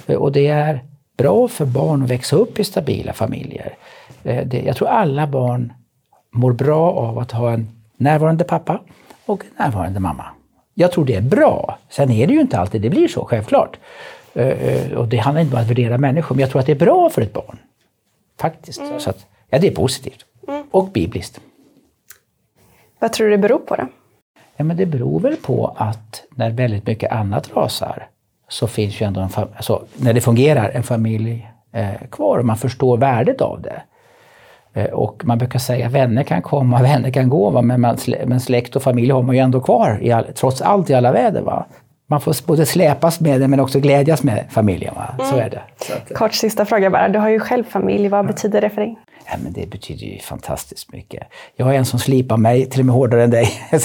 Eh, 0.06 0.16
och 0.16 0.32
det 0.32 0.46
är 0.46 0.84
bra 1.16 1.48
för 1.48 1.66
barn 1.66 2.02
att 2.02 2.10
växa 2.10 2.36
upp 2.36 2.58
i 2.58 2.64
stabila 2.64 3.12
familjer. 3.12 3.74
Det, 4.22 4.62
jag 4.66 4.76
tror 4.76 4.88
alla 4.88 5.26
barn 5.26 5.72
mår 6.30 6.52
bra 6.52 6.90
av 6.90 7.18
att 7.18 7.32
ha 7.32 7.52
en 7.52 7.70
närvarande 7.96 8.44
pappa 8.44 8.80
och 9.26 9.44
en 9.44 9.64
närvarande 9.64 10.00
mamma. 10.00 10.24
Jag 10.74 10.92
tror 10.92 11.04
det 11.04 11.14
är 11.14 11.22
bra. 11.22 11.78
Sen 11.88 12.10
är 12.10 12.26
det 12.26 12.32
ju 12.32 12.40
inte 12.40 12.58
alltid 12.58 12.82
det 12.82 12.90
blir 12.90 13.08
så, 13.08 13.24
självklart. 13.24 13.78
Eh, 14.34 14.92
och 14.92 15.08
det 15.08 15.16
handlar 15.16 15.42
inte 15.42 15.56
om 15.56 15.62
att 15.62 15.70
värdera 15.70 15.98
människor, 15.98 16.34
men 16.34 16.40
jag 16.40 16.50
tror 16.50 16.60
att 16.60 16.66
det 16.66 16.72
är 16.72 16.76
bra 16.76 17.10
för 17.10 17.22
ett 17.22 17.32
barn. 17.32 17.58
Faktiskt. 18.40 18.80
Mm. 18.80 19.00
Så 19.00 19.10
att, 19.10 19.26
ja, 19.48 19.58
det 19.58 19.66
är 19.66 19.74
positivt. 19.74 20.24
Mm. 20.48 20.64
Och 20.70 20.88
bibliskt. 20.88 21.40
Vad 22.98 23.12
tror 23.12 23.26
du 23.26 23.30
det 23.30 23.38
beror 23.38 23.58
på 23.58 23.76
då? 23.76 23.86
Ja, 24.56 24.64
men 24.64 24.76
det 24.76 24.86
beror 24.86 25.20
väl 25.20 25.36
på 25.36 25.74
att 25.76 26.24
när 26.30 26.50
väldigt 26.50 26.86
mycket 26.86 27.12
annat 27.12 27.56
rasar 27.56 28.08
så 28.48 28.66
finns 28.66 29.00
ju 29.00 29.06
ändå 29.06 29.20
en 29.20 29.28
alltså, 29.56 29.84
när 29.96 30.12
det 30.12 30.20
fungerar, 30.20 30.70
en 30.70 30.82
familj 30.82 31.50
eh, 31.72 32.08
kvar 32.10 32.38
och 32.38 32.44
man 32.44 32.56
förstår 32.56 32.98
värdet 32.98 33.40
av 33.40 33.62
det. 33.62 33.82
Eh, 34.72 34.90
och 34.90 35.24
man 35.24 35.38
brukar 35.38 35.58
säga 35.58 35.86
att 35.86 35.92
vänner 35.92 36.22
kan 36.22 36.42
komma, 36.42 36.82
vänner 36.82 37.10
kan 37.10 37.28
gå, 37.28 37.50
va? 37.50 37.62
Men, 37.62 37.80
man, 37.80 37.96
men 38.26 38.40
släkt 38.40 38.76
och 38.76 38.82
familj 38.82 39.10
har 39.10 39.22
man 39.22 39.34
ju 39.34 39.40
ändå 39.40 39.60
kvar, 39.60 39.98
i 40.02 40.12
all, 40.12 40.24
trots 40.24 40.62
allt 40.62 40.90
i 40.90 40.94
alla 40.94 41.12
väder. 41.12 41.42
Va? 41.42 41.66
Man 42.12 42.20
får 42.20 42.46
både 42.46 42.66
släpas 42.66 43.20
med 43.20 43.40
det 43.40 43.48
men 43.48 43.60
också 43.60 43.80
glädjas 43.80 44.22
med 44.22 44.44
familjen. 44.50 44.94
Va? 44.94 45.14
Så 45.18 45.34
mm. 45.34 45.46
är 45.46 45.50
det. 45.50 45.62
Att, 45.94 46.10
eh, 46.10 46.16
Kort 46.16 46.34
sista 46.34 46.64
fråga 46.64 46.90
bara. 46.90 47.08
Du 47.08 47.18
har 47.18 47.28
ju 47.28 47.40
själv 47.40 47.64
familj. 47.64 48.08
Vad 48.08 48.26
betyder 48.26 48.60
det 48.60 48.70
för 48.70 48.80
dig? 48.80 48.98
Ja, 49.26 49.32
men 49.42 49.52
det 49.52 49.70
betyder 49.70 50.06
ju 50.06 50.18
fantastiskt 50.18 50.92
mycket. 50.92 51.22
Jag 51.56 51.66
har 51.66 51.72
en 51.72 51.84
som 51.84 51.98
slipar 51.98 52.36
mig, 52.36 52.66
till 52.66 52.80
och 52.80 52.86
med 52.86 52.94
hårdare 52.94 53.24
än 53.24 53.30
dig. 53.30 53.50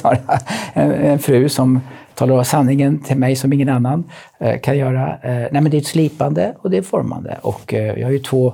en, 0.74 0.92
en 0.92 1.20
fru 1.20 1.50
som 1.50 1.82
talar 2.16 2.44
sanningen 2.44 3.04
till 3.04 3.18
mig 3.18 3.36
som 3.36 3.54
ingen 3.54 3.70
annan 3.70 4.04
eh, 4.40 4.60
kan 4.60 4.78
göra. 4.78 5.18
Eh, 5.24 5.48
nej, 5.52 5.62
men 5.62 5.70
det 5.70 5.78
är 5.78 5.82
ett 5.82 5.88
slipande 5.88 6.56
och 6.60 6.70
det 6.72 6.78
är 6.78 6.82
formande. 6.82 7.38
Och 7.42 7.74
jag 7.74 8.04
har 8.04 8.12
ju 8.12 8.20
två, 8.20 8.54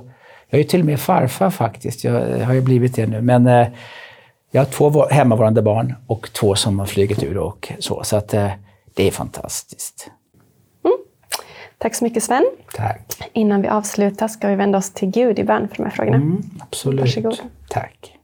jag 0.50 0.58
är 0.58 0.62
ju 0.62 0.68
till 0.68 0.80
och 0.80 0.86
med 0.86 1.00
farfar 1.00 1.50
faktiskt. 1.50 2.04
Jag 2.04 2.44
har 2.44 2.54
ju 2.54 2.60
blivit 2.60 2.96
det 2.96 3.06
nu. 3.06 3.20
Men 3.20 3.46
jag 4.50 4.60
har 4.60 4.64
två 4.64 5.06
hemmavarande 5.10 5.62
barn 5.62 5.94
och 6.06 6.32
två 6.32 6.54
som 6.54 6.78
har 6.78 6.86
flugit 6.86 7.22
ur 7.22 7.38
och 7.38 7.72
så. 7.78 8.02
så 8.04 8.16
att, 8.16 8.34
det 8.94 9.08
är 9.08 9.10
fantastiskt. 9.10 10.10
Mm. 10.84 10.96
Tack 11.78 11.94
så 11.94 12.04
mycket 12.04 12.22
Sven. 12.22 12.44
Tack. 12.74 13.30
Innan 13.32 13.62
vi 13.62 13.68
avslutar 13.68 14.28
ska 14.28 14.48
vi 14.48 14.54
vända 14.54 14.78
oss 14.78 14.90
till 14.90 15.10
Gud 15.10 15.38
i 15.38 15.44
bön 15.44 15.68
för 15.68 15.76
de 15.76 15.82
här 15.82 15.90
frågorna. 15.90 16.16
Mm, 16.16 16.42
absolut. 16.60 17.00
Varsågod. 17.00 17.38
Tack. 17.68 18.18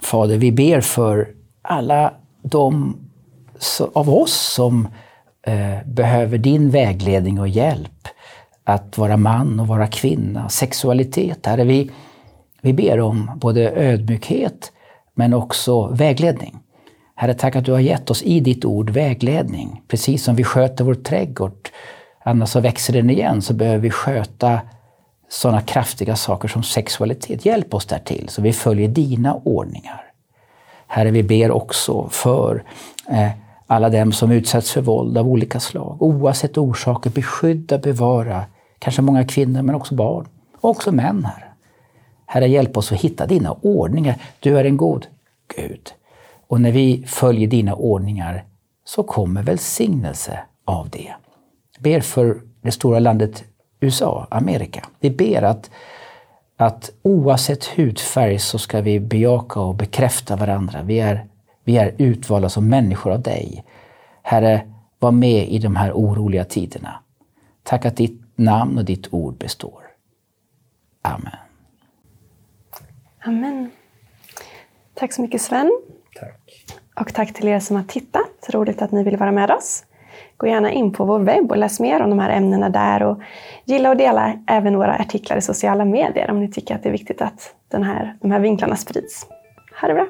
Fader, 0.00 0.36
vi 0.36 0.52
ber 0.52 0.80
för 0.80 1.28
alla 1.62 2.14
de 2.42 2.96
av 3.92 4.10
oss 4.10 4.52
som 4.54 4.88
eh, 5.42 5.86
behöver 5.86 6.38
din 6.38 6.70
vägledning 6.70 7.40
och 7.40 7.48
hjälp 7.48 8.08
att 8.64 8.98
vara 8.98 9.16
man 9.16 9.60
och 9.60 9.66
vara 9.66 9.86
kvinna, 9.86 10.48
sexualitet. 10.48 11.46
Herre, 11.46 11.64
vi, 11.64 11.90
vi 12.60 12.72
ber 12.72 13.00
om 13.00 13.30
både 13.36 13.70
ödmjukhet 13.70 14.72
men 15.14 15.34
också 15.34 15.86
vägledning. 15.86 16.58
Herre, 17.18 17.34
tack 17.34 17.56
att 17.56 17.64
du 17.64 17.72
har 17.72 17.80
gett 17.80 18.10
oss 18.10 18.22
i 18.22 18.40
ditt 18.40 18.64
ord 18.64 18.90
vägledning. 18.90 19.82
Precis 19.88 20.24
som 20.24 20.36
vi 20.36 20.44
sköter 20.44 20.84
vår 20.84 20.94
trädgård, 20.94 21.68
annars 22.24 22.48
så 22.48 22.60
växer 22.60 22.92
den 22.92 23.10
igen, 23.10 23.42
så 23.42 23.54
behöver 23.54 23.78
vi 23.78 23.90
sköta 23.90 24.60
sådana 25.28 25.60
kraftiga 25.60 26.16
saker 26.16 26.48
som 26.48 26.62
sexualitet. 26.62 27.46
Hjälp 27.46 27.74
oss 27.74 27.86
där 27.86 27.98
till 27.98 28.28
så 28.28 28.42
vi 28.42 28.52
följer 28.52 28.88
dina 28.88 29.34
ordningar. 29.34 30.02
Herre, 30.86 31.10
vi 31.10 31.22
ber 31.22 31.50
också 31.50 32.08
för 32.08 32.64
eh, 33.08 33.30
alla 33.66 33.88
dem 33.88 34.12
som 34.12 34.30
utsätts 34.30 34.72
för 34.72 34.80
våld 34.80 35.18
av 35.18 35.28
olika 35.28 35.60
slag. 35.60 36.02
Oavsett 36.02 36.58
orsaker, 36.58 37.10
beskydda, 37.10 37.78
bevara, 37.78 38.44
kanske 38.78 39.02
många 39.02 39.24
kvinnor 39.24 39.62
men 39.62 39.74
också 39.74 39.94
barn. 39.94 40.28
Och 40.60 40.70
också 40.70 40.92
män, 40.92 41.24
Herre. 41.24 41.48
Herre, 42.26 42.48
hjälp 42.48 42.76
oss 42.76 42.92
att 42.92 43.00
hitta 43.00 43.26
dina 43.26 43.56
ordningar. 43.62 44.16
Du 44.40 44.58
är 44.58 44.64
en 44.64 44.76
god 44.76 45.06
Gud. 45.56 45.92
Och 46.48 46.60
när 46.60 46.72
vi 46.72 47.04
följer 47.06 47.48
dina 47.48 47.74
ordningar 47.74 48.44
så 48.84 49.02
kommer 49.02 49.42
välsignelse 49.42 50.40
av 50.64 50.88
det. 50.90 51.14
Ber 51.78 52.00
för 52.00 52.40
det 52.62 52.72
stora 52.72 52.98
landet 52.98 53.44
USA, 53.80 54.26
Amerika. 54.30 54.86
Vi 55.00 55.10
ber 55.10 55.42
att, 55.42 55.70
att 56.56 56.90
oavsett 57.02 57.64
hudfärg 57.64 58.38
så 58.38 58.58
ska 58.58 58.80
vi 58.80 59.00
bejaka 59.00 59.60
och 59.60 59.74
bekräfta 59.74 60.36
varandra. 60.36 60.82
Vi 60.82 61.00
är, 61.00 61.26
vi 61.64 61.76
är 61.76 61.94
utvalda 61.98 62.48
som 62.48 62.68
människor 62.68 63.12
av 63.12 63.22
dig. 63.22 63.64
Herre, 64.22 64.66
var 64.98 65.12
med 65.12 65.48
i 65.48 65.58
de 65.58 65.76
här 65.76 65.92
oroliga 65.92 66.44
tiderna. 66.44 67.02
Tack 67.62 67.84
att 67.84 67.96
ditt 67.96 68.22
namn 68.34 68.78
och 68.78 68.84
ditt 68.84 69.14
ord 69.14 69.34
består. 69.34 69.82
Amen. 71.02 71.36
Amen. 73.24 73.70
Tack 74.94 75.12
så 75.12 75.22
mycket 75.22 75.42
Sven. 75.42 75.80
Tack. 76.20 76.40
Och 77.00 77.14
tack 77.14 77.32
till 77.32 77.48
er 77.48 77.60
som 77.60 77.76
har 77.76 77.82
tittat. 77.82 78.48
Roligt 78.48 78.82
att 78.82 78.92
ni 78.92 79.02
vill 79.04 79.16
vara 79.16 79.32
med 79.32 79.50
oss. 79.50 79.84
gå 80.36 80.46
gärna 80.46 80.72
in 80.72 80.92
på 80.92 81.04
vår 81.04 81.18
webb 81.18 81.50
och 81.50 81.56
läs 81.56 81.80
mer 81.80 82.02
om 82.02 82.10
de 82.10 82.18
här 82.18 82.30
ämnena 82.30 82.68
där. 82.68 83.02
Och 83.02 83.20
gilla 83.64 83.90
och 83.90 83.96
dela 83.96 84.32
även 84.46 84.76
våra 84.76 84.94
artiklar 84.94 85.36
i 85.36 85.40
sociala 85.40 85.84
medier 85.84 86.30
om 86.30 86.40
ni 86.40 86.52
tycker 86.52 86.74
att 86.74 86.82
det 86.82 86.88
är 86.88 86.92
viktigt 86.92 87.22
att 87.22 87.54
den 87.68 87.82
här, 87.82 88.16
de 88.20 88.30
här 88.30 88.40
vinklarna 88.40 88.76
sprids. 88.76 89.26
Ha 89.80 89.88
det 89.88 89.94
bra! 89.94 90.06